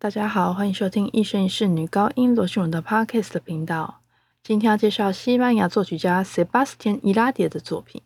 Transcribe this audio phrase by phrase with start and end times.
[0.00, 3.98] 大家好，欢迎收听一生一世女高音罗秀荣的 Podcast 频道。
[4.44, 8.00] 今天要介绍西班牙作曲家 Sebastian i l a d i e 的作品。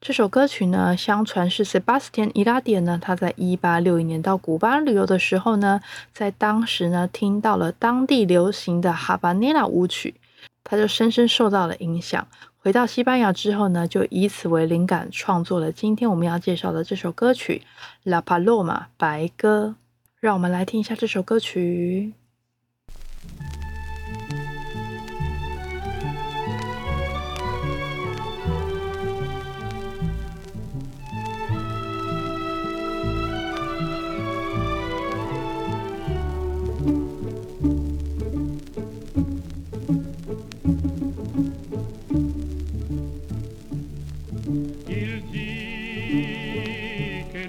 [0.00, 5.80] 这首歌曲呢，相传是 Sebastian i l a d i e 呢，他在一八六一年到古巴旅游的时候呢，
[6.12, 10.16] 在当时呢听到了当地流行的哈巴内拉舞曲，
[10.64, 12.26] 他就深深受到了影响。
[12.58, 17.62] 回到西班牙之后呢，就以此为灵感创作了今天我们要介绍的这首歌曲
[18.10, 19.76] 《La Paloma》白鸽。
[20.18, 22.14] 让我们来听一下这首歌曲。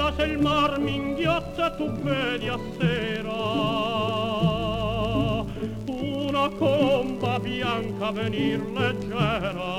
[0.00, 3.38] bella se il mar mi inghiozza tu vedi a sera.
[5.86, 9.72] Una comba bianca venir leggera.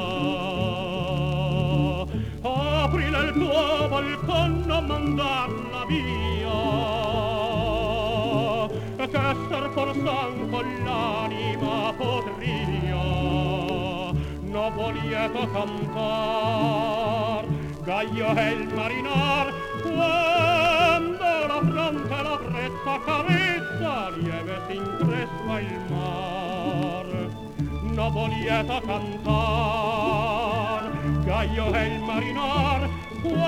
[2.41, 6.59] Apri nel tuo balcon non mandarla via.
[8.97, 13.01] Che star forsan con l'anima potria
[14.51, 17.45] no volieto cantar
[17.83, 19.50] Gaio è il marinar
[20.01, 27.07] quando la fronte la cresta carezza lieve s'ingresma il mar.
[27.95, 29.21] no voglieta cantar
[31.23, 32.89] gaio è il marinar
[33.21, 33.41] quando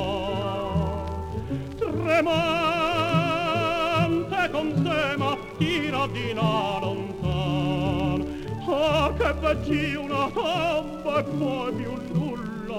[1.78, 2.84] Tremante
[4.52, 7.03] con sé mattina di là lontan.
[9.24, 12.76] Che veggi una tomba e poi più nulla.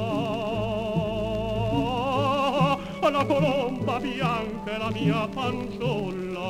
[3.00, 6.48] La colomba bianca è la mia fanciulla.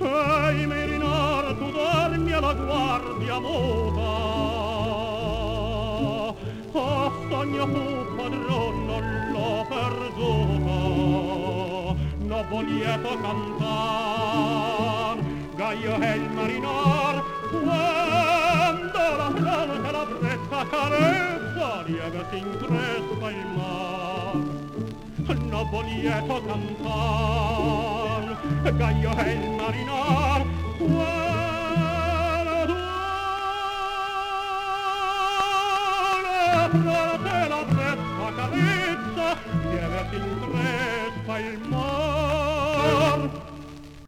[0.00, 4.10] Ehi, Merinar, tu dormi alla guardia muta.
[6.72, 10.78] A sogno fu padron, non l'ho perduta.
[12.26, 15.16] No volieto cantar,
[15.54, 17.01] Gaio è il marinar,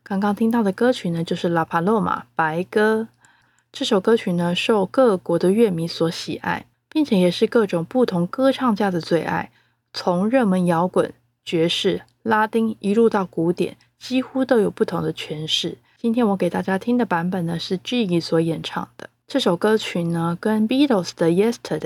[0.03, 3.09] 刚刚听到的歌曲呢，就是拉帕洛玛白鸽。
[3.77, 9.51] 这首歌曲呢，受各国的乐迷所喜爱，并且也是各种不同歌唱家的最爱。
[9.93, 11.13] 从热门摇滚、
[11.45, 15.79] 爵士、拉丁一路到古典，几乎都有不同的诠释。
[15.99, 19.11] 今天我给大家听的版本呢，是 Gigi 所演唱的。
[19.27, 21.81] 这首歌曲呢，跟 Beatles 的《Yesterday》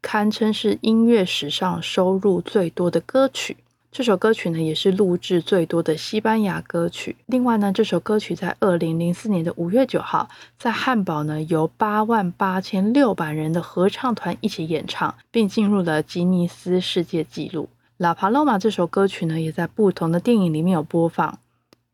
[0.00, 3.56] 堪称是音乐史上收入最多的歌曲。
[3.92, 7.14] 这首歌曲呢，也是录制最多的西班牙歌曲。
[7.26, 17.64] 另外呢，这首歌曲在二零零四年的五月九号，在汉堡呢，由八万八千六百人的合唱团一起演唱，并进入了吉尼斯世界纪录。
[17.98, 21.38] 《La Paloma》这首歌曲呢，也在不同的电影里面有播放。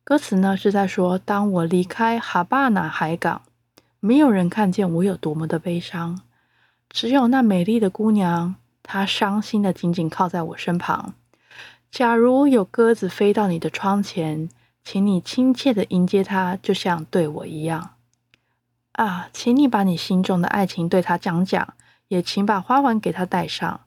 [0.05, 3.43] 歌词呢是在说：当我离开哈巴那海港，
[3.99, 6.21] 没有人看见我有多么的悲伤，
[6.89, 8.55] 只有那美丽的姑娘，
[8.85, 11.15] 她伤心的紧紧靠在我身旁。
[11.91, 14.49] 假如有鸽子飞到你的窗前，
[14.85, 17.91] 请你亲切的迎接它，就像对我一样。
[18.93, 21.75] 啊，请你把你心中的爱情对它讲讲，
[22.09, 23.81] 也请把花环给它戴上。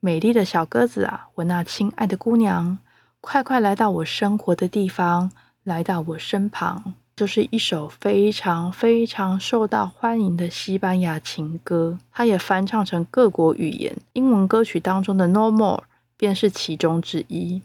[0.00, 2.78] 美丽的小鸽子啊，我那亲爱的姑娘，
[3.20, 5.30] 快快来到我生活的地方，
[5.62, 6.94] 来到我身旁。
[7.14, 15.78] 就是一首非常非常受到欢迎的西班牙情歌，它也翻唱成各国语言，英文歌曲当中的《No More》
[16.16, 17.62] 便是其中之一。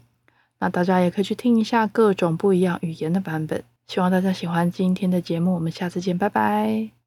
[0.58, 3.64] 那大家也可以去听一下各种不一样语言的版本。
[3.86, 7.01] 希望大家喜欢今天的节目，我们下次见，拜拜。